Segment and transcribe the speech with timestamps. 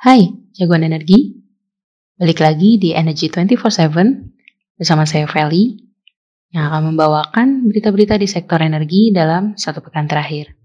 [0.00, 1.44] Hai, jagoan energi.
[2.16, 4.32] Balik lagi di Energy 24/7
[4.80, 5.76] bersama saya Feli
[6.56, 10.56] yang akan membawakan berita-berita di sektor energi dalam satu pekan terakhir.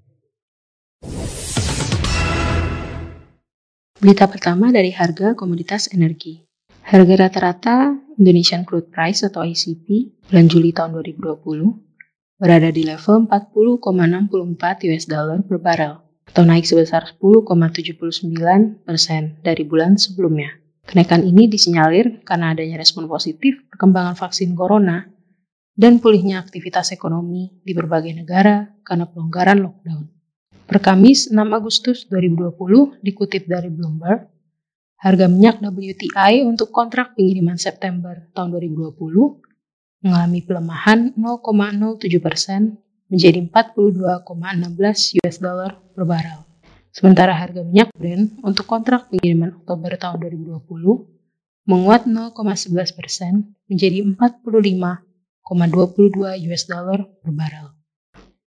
[4.00, 6.40] Berita pertama dari harga komoditas energi.
[6.88, 14.88] Harga rata-rata Indonesian Crude Price atau ICP bulan Juli tahun 2020 berada di level 40,64
[14.88, 16.05] US dollar per barrel
[16.35, 20.52] atau naik sebesar 10,79 persen dari bulan sebelumnya.
[20.84, 25.07] Kenaikan ini disinyalir karena adanya respon positif perkembangan vaksin corona
[25.79, 30.12] dan pulihnya aktivitas ekonomi di berbagai negara karena pelonggaran lockdown.
[30.67, 34.27] Per Kamis 6 Agustus 2020 dikutip dari Bloomberg,
[34.99, 38.91] harga minyak WTI untuk kontrak pengiriman September tahun 2020
[40.04, 42.76] mengalami pelemahan 0,07 persen
[43.09, 46.41] menjadi 42,16 US dollar per barrel.
[46.96, 56.48] Sementara harga minyak Brent untuk kontrak pengiriman Oktober tahun 2020 menguat 0,11 persen menjadi 45,22
[56.48, 57.68] US dollar per barrel.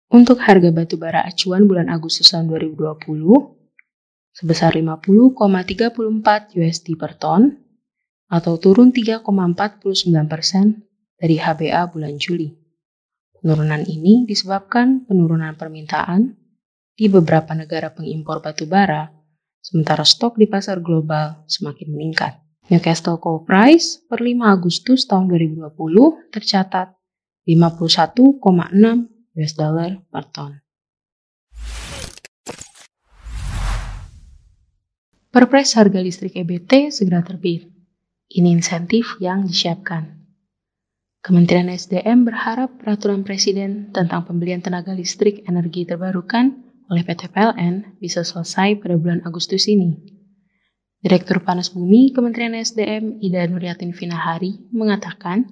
[0.07, 3.03] Untuk harga batu bara acuan bulan Agustus tahun 2020
[4.31, 7.51] sebesar 50,34 USD per ton
[8.31, 10.87] atau turun 3,49 persen
[11.17, 12.66] dari HBA bulan Juli.
[13.37, 16.33] Penurunan ini disebabkan penurunan permintaan
[16.97, 19.13] di beberapa negara pengimpor batu bara,
[19.61, 22.33] sementara stok di pasar global semakin meningkat.
[22.67, 26.97] Newcastle Coal Price per 5 Agustus tahun 2020 tercatat
[27.45, 28.43] 51,6
[29.37, 30.51] US dollar per ton.
[35.29, 37.69] Perpres harga listrik EBT segera terbit.
[38.27, 40.26] Ini insentif yang disiapkan.
[41.25, 46.53] Kementerian SDM berharap peraturan Presiden tentang pembelian tenaga listrik energi terbarukan
[46.87, 49.97] oleh PT PLN bisa selesai pada bulan Agustus ini.
[50.97, 55.45] Direktur Panas Bumi Kementerian SDM Ida Nuryatin Finahari mengatakan,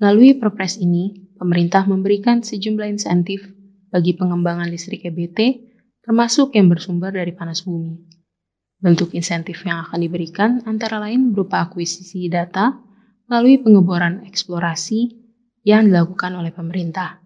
[0.00, 3.44] melalui perpres ini, pemerintah memberikan sejumlah insentif
[3.92, 5.68] bagi pengembangan listrik EBT,
[6.04, 8.00] termasuk yang bersumber dari panas bumi.
[8.78, 12.78] Bentuk insentif yang akan diberikan antara lain berupa akuisisi data,
[13.28, 15.14] melalui pengeboran eksplorasi
[15.62, 17.20] yang dilakukan oleh pemerintah.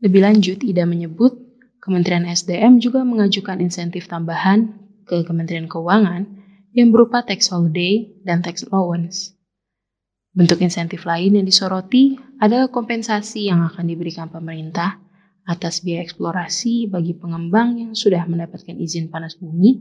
[0.00, 1.36] Lebih lanjut, Ida menyebut
[1.78, 4.74] Kementerian SDM juga mengajukan insentif tambahan
[5.06, 6.26] ke Kementerian Keuangan
[6.74, 9.32] yang berupa tax holiday dan tax allowance.
[10.36, 15.00] Bentuk insentif lain yang disoroti adalah kompensasi yang akan diberikan pemerintah
[15.48, 19.80] atas biaya eksplorasi bagi pengembang yang sudah mendapatkan izin panas bumi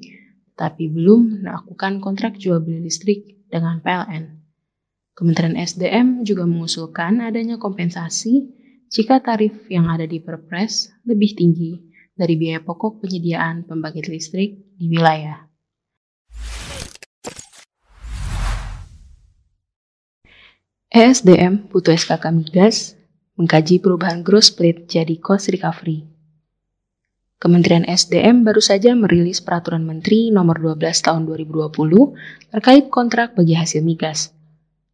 [0.58, 4.37] tapi belum melakukan kontrak jual beli listrik dengan PLN.
[5.18, 8.54] Kementerian SDM juga mengusulkan adanya kompensasi
[8.86, 11.74] jika tarif yang ada di Perpres lebih tinggi
[12.14, 15.50] dari biaya pokok penyediaan pembangkit listrik di wilayah.
[20.94, 22.94] ESDM butuh SKK Migas
[23.42, 26.06] mengkaji perubahan gross split jadi cost recovery.
[27.42, 33.82] Kementerian SDM baru saja merilis Peraturan Menteri Nomor 12 Tahun 2020 terkait kontrak bagi hasil
[33.82, 34.37] migas.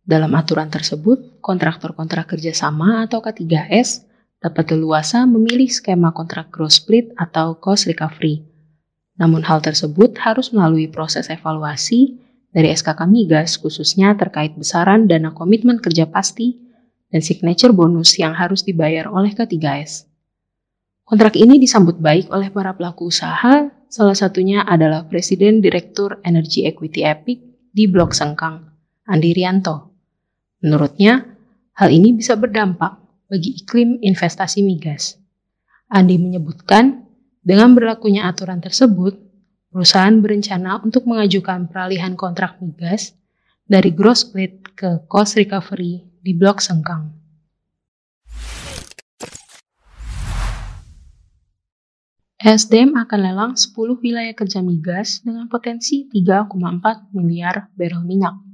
[0.03, 4.03] Dalam aturan tersebut, kontraktor-kontrak kerjasama atau K3S
[4.43, 8.43] dapat leluasa memilih skema kontrak gross split atau cost recovery.
[9.15, 12.19] Namun hal tersebut harus melalui proses evaluasi
[12.51, 16.59] dari SKK Migas khususnya terkait besaran dana komitmen kerja pasti
[17.07, 20.11] dan signature bonus yang harus dibayar oleh K3S.
[21.07, 27.07] Kontrak ini disambut baik oleh para pelaku usaha, salah satunya adalah Presiden Direktur Energy Equity
[27.07, 27.39] Epic
[27.71, 28.67] di Blok Sengkang,
[29.07, 29.92] Andi Rianto.
[30.63, 31.27] Menurutnya,
[31.75, 32.95] hal ini bisa berdampak
[33.27, 35.19] bagi iklim investasi migas.
[35.91, 37.03] Andi menyebutkan,
[37.43, 39.19] dengan berlakunya aturan tersebut,
[39.67, 43.11] perusahaan berencana untuk mengajukan peralihan kontrak migas
[43.67, 47.11] dari gross split ke cost recovery di blok Sengkang.
[52.39, 58.52] SDM akan lelang 10 wilayah kerja migas dengan potensi 3,4 miliar barrel minyak.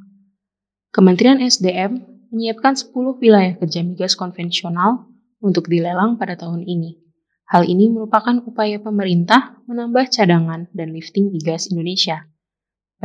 [0.90, 2.02] Kementerian SDM
[2.34, 5.06] menyiapkan 10 wilayah kerja migas konvensional
[5.38, 6.98] untuk dilelang pada tahun ini.
[7.46, 12.26] Hal ini merupakan upaya pemerintah menambah cadangan dan lifting migas Indonesia.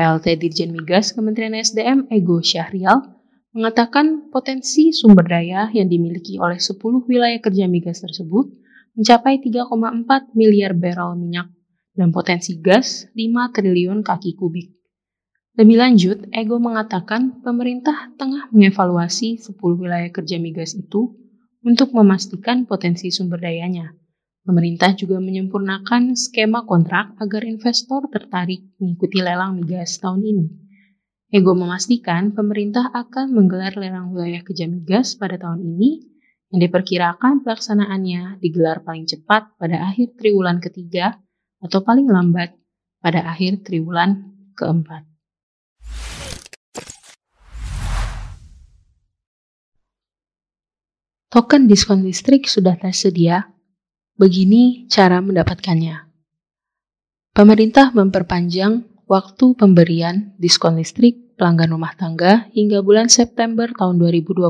[0.01, 3.05] PLT Dirjen Migas Kementerian SDM Ego Syahrial
[3.53, 8.49] mengatakan potensi sumber daya yang dimiliki oleh 10 wilayah kerja migas tersebut
[8.97, 11.53] mencapai 3,4 miliar barrel minyak
[11.93, 14.73] dan potensi gas 5 triliun kaki kubik.
[15.55, 21.15] Lebih lanjut, Ego mengatakan pemerintah tengah mengevaluasi 10 wilayah kerja migas itu
[21.63, 23.95] untuk memastikan potensi sumber dayanya.
[24.43, 30.47] Pemerintah juga menyempurnakan skema kontrak agar investor tertarik mengikuti lelang migas tahun ini.
[31.31, 36.03] Ego memastikan pemerintah akan menggelar lelang wilayah kerja migas pada tahun ini
[36.51, 41.15] yang diperkirakan pelaksanaannya digelar paling cepat pada akhir triwulan ketiga
[41.63, 42.59] atau paling lambat
[42.99, 45.14] pada akhir triwulan keempat.
[51.35, 53.51] Token diskon listrik sudah tersedia
[54.15, 56.07] Begini cara mendapatkannya.
[57.35, 64.47] Pemerintah memperpanjang waktu pemberian diskon listrik pelanggan rumah tangga hingga bulan September tahun 2020.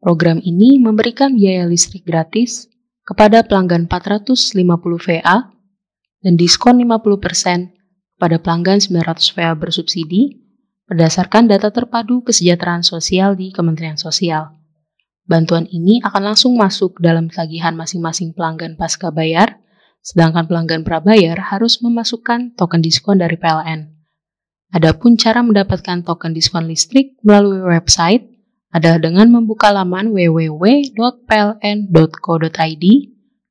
[0.00, 2.72] Program ini memberikan biaya listrik gratis
[3.04, 5.52] kepada pelanggan 450 VA
[6.24, 10.40] dan diskon 50% kepada pelanggan 900 VA bersubsidi
[10.88, 14.56] berdasarkan data terpadu kesejahteraan sosial di Kementerian Sosial.
[15.26, 19.58] Bantuan ini akan langsung masuk dalam tagihan masing-masing pelanggan pasca bayar,
[19.98, 23.90] sedangkan pelanggan prabayar harus memasukkan token diskon dari PLN.
[24.70, 28.22] Adapun cara mendapatkan token diskon listrik melalui website
[28.70, 30.94] adalah dengan membuka laman www.pln.co.id,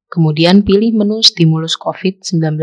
[0.08, 2.56] kemudian pilih menu stimulus COVID-19.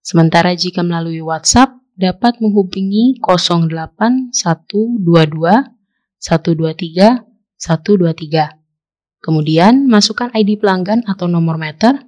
[0.00, 7.27] Sementara jika melalui WhatsApp, dapat menghubungi 08122 123
[7.58, 8.54] 123.
[9.18, 12.06] Kemudian, masukkan ID pelanggan atau nomor meter.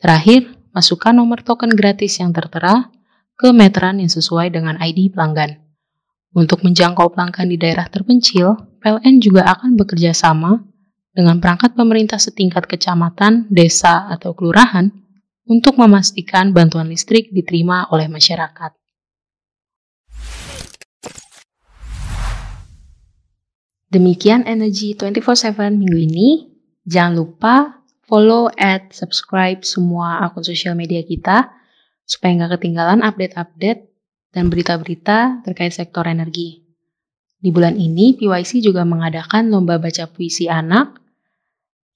[0.00, 2.88] Terakhir, masukkan nomor token gratis yang tertera
[3.36, 5.60] ke meteran yang sesuai dengan ID pelanggan.
[6.32, 10.64] Untuk menjangkau pelanggan di daerah terpencil, PLN juga akan bekerja sama
[11.12, 14.88] dengan perangkat pemerintah setingkat kecamatan, desa, atau kelurahan
[15.44, 18.79] untuk memastikan bantuan listrik diterima oleh masyarakat.
[23.90, 26.28] Demikian Energy 24/7 minggu ini.
[26.86, 31.50] Jangan lupa follow, add, subscribe semua akun sosial media kita
[32.06, 33.90] supaya nggak ketinggalan update-update
[34.30, 36.62] dan berita-berita terkait sektor energi.
[37.42, 41.02] Di bulan ini, PYC juga mengadakan lomba baca puisi anak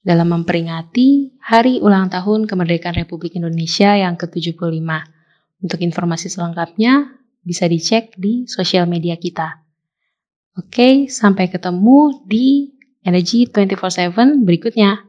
[0.02, 4.82] dalam memperingati Hari Ulang Tahun Kemerdekaan Republik Indonesia yang ke-75.
[5.62, 9.64] Untuk informasi selengkapnya bisa dicek di sosial media kita.
[10.55, 12.71] Oke, sampai ketemu di
[13.03, 15.03] Energy 24/7 berikutnya.